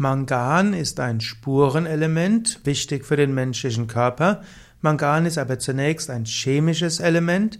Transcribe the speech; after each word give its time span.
Mangan 0.00 0.74
ist 0.74 1.00
ein 1.00 1.20
Spurenelement, 1.20 2.60
wichtig 2.62 3.04
für 3.04 3.16
den 3.16 3.34
menschlichen 3.34 3.88
Körper. 3.88 4.42
Mangan 4.80 5.26
ist 5.26 5.38
aber 5.38 5.58
zunächst 5.58 6.08
ein 6.08 6.24
chemisches 6.24 7.00
Element, 7.00 7.58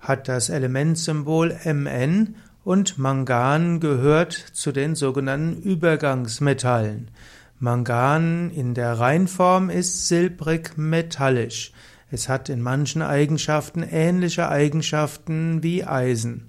hat 0.00 0.26
das 0.26 0.48
Elementsymbol 0.48 1.56
Mn 1.64 2.34
und 2.64 2.98
Mangan 2.98 3.78
gehört 3.78 4.32
zu 4.32 4.72
den 4.72 4.96
sogenannten 4.96 5.62
Übergangsmetallen. 5.62 7.12
Mangan 7.60 8.50
in 8.50 8.74
der 8.74 8.94
Reinform 8.94 9.70
ist 9.70 10.08
silbrig 10.08 10.76
metallisch. 10.76 11.70
Es 12.10 12.28
hat 12.28 12.48
in 12.48 12.60
manchen 12.60 13.02
Eigenschaften 13.02 13.84
ähnliche 13.84 14.48
Eigenschaften 14.48 15.62
wie 15.62 15.84
Eisen. 15.84 16.47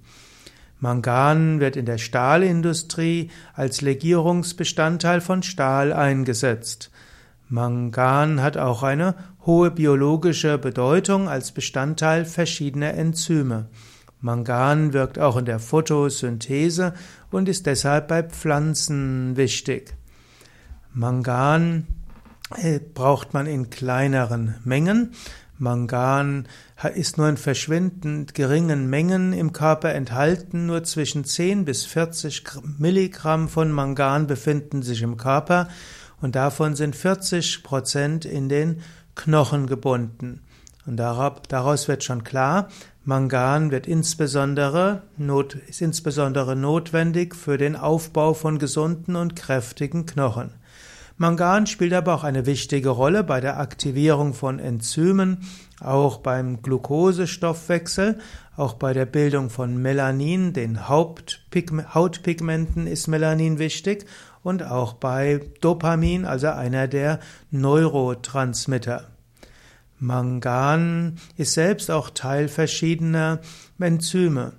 Mangan 0.79 1.59
wird 1.59 1.75
in 1.75 1.85
der 1.85 1.97
Stahlindustrie 1.97 3.29
als 3.53 3.81
Legierungsbestandteil 3.81 5.19
von 5.19 5.43
Stahl 5.43 5.91
eingesetzt. 5.91 6.89
Mangan 7.49 8.41
hat 8.41 8.57
auch 8.57 8.83
eine 8.83 9.15
hohe 9.45 9.71
biologische 9.71 10.57
Bedeutung 10.57 11.27
als 11.27 11.51
Bestandteil 11.51 12.23
verschiedener 12.23 12.93
Enzyme. 12.93 13.67
Mangan 14.21 14.93
wirkt 14.93 15.17
auch 15.17 15.37
in 15.37 15.45
der 15.45 15.59
Photosynthese 15.59 16.93
und 17.31 17.49
ist 17.49 17.65
deshalb 17.65 18.07
bei 18.07 18.23
Pflanzen 18.23 19.35
wichtig. 19.35 19.95
Mangan 20.93 21.87
äh, 22.55 22.79
braucht 22.79 23.33
man 23.33 23.47
in 23.47 23.69
kleineren 23.69 24.55
Mengen. 24.63 25.11
Mangan 25.59 26.47
ist 26.95 27.17
nur 27.17 27.27
in 27.27 27.37
verschwindend 27.37 28.33
geringen 28.33 28.89
Mengen 28.89 29.33
im 29.33 29.51
Körper 29.51 29.93
enthalten. 29.93 30.65
Nur 30.65 30.83
zwischen 30.85 31.25
10 31.25 31.65
bis 31.65 31.85
40 31.85 32.43
Milligramm 32.77 33.49
von 33.49 33.71
Mangan 33.71 34.25
befinden 34.25 34.81
sich 34.81 35.01
im 35.01 35.17
Körper 35.17 35.67
und 36.21 36.35
davon 36.35 36.75
sind 36.75 36.95
40 36.95 37.63
Prozent 37.63 38.25
in 38.25 38.47
den 38.47 38.81
Knochen 39.15 39.67
gebunden. 39.67 40.41
Und 40.85 40.97
daraus 40.97 41.87
wird 41.87 42.03
schon 42.03 42.23
klar, 42.23 42.69
Mangan 43.03 43.69
wird 43.69 43.85
insbesondere 43.85 45.03
ist 45.67 45.81
insbesondere 45.81 46.55
notwendig 46.55 47.35
für 47.35 47.57
den 47.57 47.75
Aufbau 47.75 48.33
von 48.33 48.59
gesunden 48.59 49.15
und 49.15 49.35
kräftigen 49.35 50.05
Knochen. 50.05 50.51
Mangan 51.21 51.67
spielt 51.67 51.91
aber 51.91 52.15
auch 52.15 52.23
eine 52.23 52.45
wichtige 52.45 52.87
Rolle 52.87 53.25
bei 53.25 53.41
der 53.41 53.59
Aktivierung 53.59 54.33
von 54.33 54.57
Enzymen, 54.57 55.39
auch 55.81 56.19
beim 56.19 56.61
Glukosestoffwechsel, 56.61 58.19
auch 58.55 58.75
bei 58.75 58.93
der 58.93 59.05
Bildung 59.05 59.49
von 59.49 59.81
Melanin, 59.81 60.53
den 60.53 60.87
Hautpigmenten 60.87 62.87
ist 62.87 63.07
Melanin 63.07 63.59
wichtig 63.59 64.05
und 64.43 64.63
auch 64.63 64.93
bei 64.93 65.41
Dopamin, 65.59 66.23
also 66.23 66.47
einer 66.47 66.87
der 66.87 67.19
Neurotransmitter. 67.51 69.09
Mangan 69.99 71.19
ist 71.35 71.51
selbst 71.51 71.91
auch 71.91 72.11
Teil 72.11 72.47
verschiedener 72.47 73.41
Enzyme. 73.77 74.53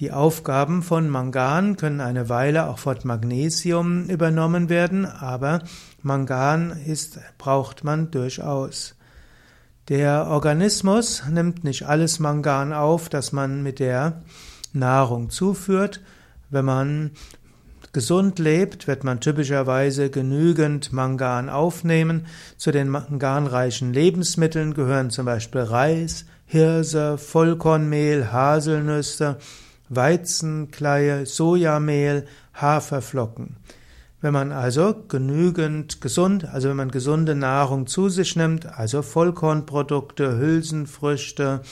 Die 0.00 0.12
Aufgaben 0.12 0.82
von 0.82 1.10
Mangan 1.10 1.76
können 1.76 2.00
eine 2.00 2.30
Weile 2.30 2.68
auch 2.68 2.78
von 2.78 2.96
Magnesium 3.04 4.06
übernommen 4.06 4.70
werden, 4.70 5.04
aber 5.04 5.62
Mangan 6.00 6.70
ist, 6.70 7.18
braucht 7.36 7.84
man 7.84 8.10
durchaus. 8.10 8.94
Der 9.90 10.28
Organismus 10.28 11.24
nimmt 11.30 11.64
nicht 11.64 11.86
alles 11.86 12.18
Mangan 12.18 12.72
auf, 12.72 13.10
das 13.10 13.32
man 13.32 13.62
mit 13.62 13.78
der 13.78 14.22
Nahrung 14.72 15.28
zuführt. 15.28 16.00
Wenn 16.48 16.64
man 16.64 17.10
gesund 17.92 18.38
lebt, 18.38 18.86
wird 18.86 19.04
man 19.04 19.20
typischerweise 19.20 20.08
genügend 20.08 20.94
Mangan 20.94 21.50
aufnehmen. 21.50 22.24
Zu 22.56 22.70
den 22.70 22.88
manganreichen 22.88 23.92
Lebensmitteln 23.92 24.72
gehören 24.72 25.10
zum 25.10 25.26
Beispiel 25.26 25.60
Reis, 25.60 26.24
Hirse, 26.46 27.18
Vollkornmehl, 27.18 28.32
Haselnüsse, 28.32 29.36
Weizenkleie, 29.90 31.26
Sojamehl, 31.26 32.26
Haferflocken. 32.54 33.56
Wenn 34.22 34.32
man 34.32 34.52
also 34.52 34.94
genügend 35.08 36.00
gesund, 36.00 36.44
also 36.46 36.68
wenn 36.68 36.76
man 36.76 36.90
gesunde 36.90 37.34
Nahrung 37.34 37.86
zu 37.86 38.08
sich 38.08 38.36
nimmt, 38.36 38.66
also 38.66 39.02
Vollkornprodukte, 39.02 40.38
Hülsenfrüchte, 40.38 41.62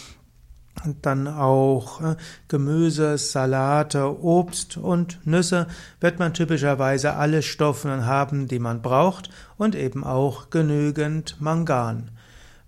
dann 1.03 1.29
auch 1.29 2.01
äh, 2.01 2.17
Gemüse, 2.47 3.19
Salate, 3.19 4.23
Obst 4.23 4.77
und 4.77 5.27
Nüsse, 5.27 5.67
wird 6.01 6.19
man 6.19 6.35
typischerweise 6.35 7.15
alle 7.15 7.43
Stoffe 7.43 8.07
haben, 8.07 8.49
die 8.49 8.59
man 8.59 8.83
braucht 8.83 9.31
und 9.57 9.75
eben 9.75 10.05
auch 10.05 10.51
genügend 10.51 11.41
Mangan. 11.41 12.11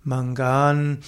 Mangan 0.03 0.99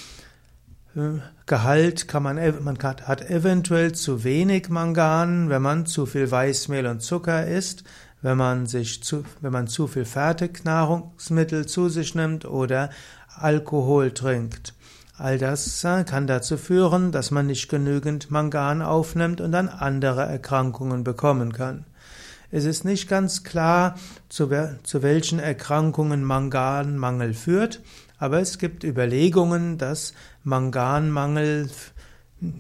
Gehalt 1.46 2.08
kann 2.08 2.24
man, 2.24 2.64
man 2.64 2.78
hat 2.78 3.30
eventuell 3.30 3.94
zu 3.94 4.24
wenig 4.24 4.70
Mangan, 4.70 5.50
wenn 5.50 5.62
man 5.62 5.86
zu 5.88 6.06
viel 6.06 6.30
Weißmehl 6.30 6.86
und 6.86 7.02
Zucker 7.02 7.48
isst, 7.48 7.84
wenn 8.22 8.38
man 8.38 8.68
sich 8.68 9.04
zu, 9.04 9.26
wenn 9.42 9.52
man 9.52 9.68
zu 9.68 9.88
viel 9.88 10.06
Fertignahrungsmittel 10.06 11.66
zu 11.66 11.90
sich 11.90 12.14
nimmt 12.14 12.46
oder 12.46 12.92
Alkohol 13.36 14.12
trinkt. 14.12 14.76
All 15.18 15.38
das 15.38 15.84
äh, 15.84 16.04
kann 16.04 16.28
dazu 16.28 16.58
führen, 16.58 17.12
dass 17.12 17.32
man 17.32 17.48
nicht 17.48 17.70
genügend 17.70 18.32
Mangan 18.32 18.82
aufnimmt 18.82 19.42
und 19.42 19.52
dann 19.52 19.70
andere 19.70 20.24
Erkrankungen 20.24 21.04
bekommen 21.04 21.54
kann. 21.54 21.86
Es 22.52 22.66
ist 22.66 22.86
nicht 22.86 23.10
ganz 23.10 23.44
klar, 23.44 23.96
zu, 24.30 24.50
zu 24.84 25.02
welchen 25.02 25.40
Erkrankungen 25.40 26.24
Manganmangel 26.24 27.34
führt. 27.34 27.82
Aber 28.24 28.40
es 28.40 28.58
gibt 28.58 28.86
Überlegungen, 28.86 29.78
dass 29.78 30.14
Manganmangel 30.46 31.70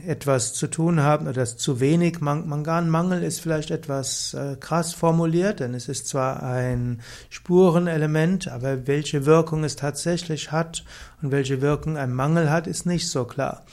etwas 0.06 0.53
zu 0.53 0.68
tun 0.68 1.00
haben 1.00 1.25
oder 1.25 1.35
dass 1.35 1.56
zu 1.56 1.79
wenig 1.79 2.19
Manganmangel 2.19 3.24
ist 3.24 3.40
vielleicht 3.40 3.72
etwas 3.72 4.34
äh, 4.34 4.57
krass 4.59 4.94
formuliert, 4.94 5.62
denn 5.62 5.74
es 5.74 5.88
ist 5.88 6.09
zwar 6.09 6.44
ein 6.44 7.00
Spurenelement, 7.29 8.50
aber 8.50 8.88
welche 8.88 9.25
Wirkung 9.25 9.63
es 9.63 9.78
tatsächlich 9.78 10.51
hat 10.51 10.84
und 11.22 11.31
welche 11.31 11.62
Wirkung 11.62 11.95
ein 11.95 12.12
Mangel 12.12 12.50
hat, 12.51 12.68
ist 12.68 12.85
nicht 12.85 13.07
so 13.07 13.24
klar. 13.24 13.63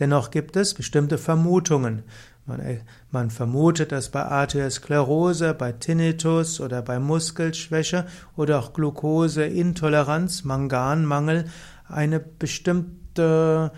Dennoch 0.00 0.30
gibt 0.30 0.56
es 0.56 0.74
bestimmte 0.74 1.18
Vermutungen. 1.18 2.04
Man, 2.46 2.60
äh, 2.60 2.80
man, 3.10 3.30
vermutet, 3.30 3.92
dass 3.92 4.08
bei 4.10 4.22
Arteriosklerose, 4.22 5.54
bei 5.54 5.72
Tinnitus 5.72 6.60
oder 6.60 6.82
bei 6.82 6.98
Muskelschwäche 6.98 8.06
oder 8.36 8.58
auch 8.58 8.72
Glukoseintoleranz, 8.72 10.44
Manganmangel 10.44 11.46
eine 11.88 12.20
bestimmte, 12.20 13.72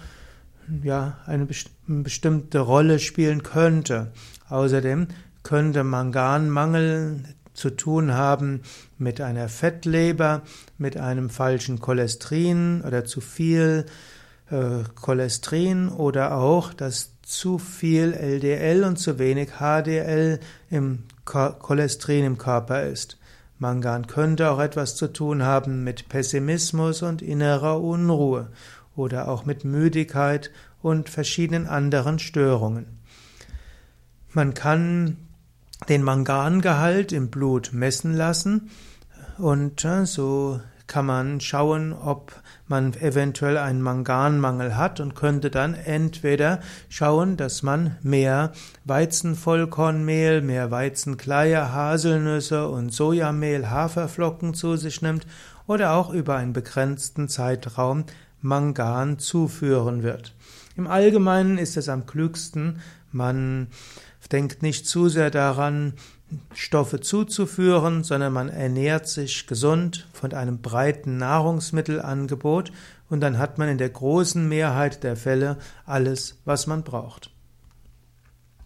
ja, 0.83 1.19
eine 1.27 1.49
bestimmte 1.87 2.59
Rolle 2.61 2.99
spielen 2.99 3.43
könnte. 3.43 4.13
Außerdem 4.49 5.09
könnte 5.43 5.85
Manganmangel 5.85 7.25
zu 7.55 7.71
tun 7.71 8.15
haben 8.15 8.63
mit 8.99 9.21
einer 9.21 9.49
Fettleber, 9.49 10.43
mit 10.79 10.97
einem 10.97 11.31
falschen 11.31 11.81
Cholesterin 11.81 12.83
oder 12.87 13.05
zu 13.05 13.21
viel 13.21 13.87
äh, 14.51 14.85
Cholesterin 14.95 15.89
oder 15.89 16.37
auch 16.37 16.73
das 16.73 17.13
zu 17.23 17.59
viel 17.59 18.13
LDL 18.13 18.85
und 18.85 18.99
zu 18.99 19.19
wenig 19.19 19.51
HDL 19.59 20.41
im 20.71 21.05
Cholesterin 21.25 22.25
im 22.25 22.39
Körper 22.39 22.83
ist. 22.83 23.19
Mangan 23.59 24.07
könnte 24.07 24.51
auch 24.51 24.59
etwas 24.59 24.97
zu 24.97 25.13
tun 25.13 25.43
haben 25.43 25.85
mit 25.85 26.09
Pessimismus 26.09 27.03
und 27.03 27.23
innerer 27.23 27.81
Unruhe 27.81 28.49
oder 28.97 29.29
auch 29.29 29.45
mit 29.45 29.65
Müdigkeit 29.65 30.51
und 30.83 31.09
verschiedenen 31.09 31.67
anderen 31.67 32.19
Störungen. 32.19 32.87
Man 34.33 34.55
kann 34.55 35.19
den 35.89 36.03
Mangangehalt 36.03 37.13
im 37.13 37.31
Blut 37.31 37.71
messen 37.73 38.15
lassen 38.15 38.71
und 39.39 39.85
äh, 39.85 40.07
so 40.07 40.61
kann 40.91 41.07
man 41.07 41.41
schauen, 41.41 41.93
ob 41.93 42.33
man 42.67 42.95
eventuell 42.95 43.59
einen 43.59 43.81
Manganmangel 43.81 44.77
hat 44.77 44.99
und 44.99 45.15
könnte 45.15 45.49
dann 45.49 45.75
entweder 45.75 46.59
schauen, 46.89 47.37
dass 47.37 47.63
man 47.63 47.97
mehr 48.03 48.51
Weizenvollkornmehl, 48.87 50.43
mehr 50.43 50.73
Weizenkleie, 50.73 51.73
Haselnüsse 51.73 52.69
und 52.69 52.93
Sojamehl, 52.93 53.71
Haferflocken 53.71 54.53
zu 54.53 54.77
sich 54.77 55.01
nimmt 55.01 55.29
oder 55.69 55.93
auch 55.93 56.13
über 56.13 56.35
einen 56.35 56.53
begrenzten 56.53 57.29
Zeitraum 57.29 58.05
Mangan 58.41 59.21
zuführen 59.21 60.03
wird. 60.03 60.35
Im 60.77 60.89
Allgemeinen 60.89 61.57
ist 61.57 61.77
es 61.77 61.89
am 61.89 62.05
klügsten, 62.05 62.81
man 63.13 63.69
denkt 64.33 64.63
nicht 64.63 64.89
zu 64.89 65.09
sehr 65.09 65.31
daran, 65.31 65.95
Stoffe 66.55 67.01
zuzuführen, 67.01 68.05
sondern 68.05 68.33
man 68.33 68.49
ernährt 68.49 69.09
sich 69.09 69.47
gesund 69.47 70.07
von 70.13 70.33
einem 70.33 70.61
breiten 70.61 71.17
Nahrungsmittelangebot 71.17 72.73
und 73.09 73.21
dann 73.21 73.39
hat 73.39 73.59
man 73.59 73.69
in 73.69 73.79
der 73.79 73.91
großen 73.91 74.49
Mehrheit 74.49 75.03
der 75.03 75.17
Fälle 75.17 75.59
alles, 75.87 76.41
was 76.45 76.67
man 76.67 76.83
braucht. 76.83 77.31